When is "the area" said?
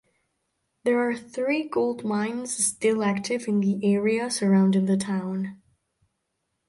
3.59-4.31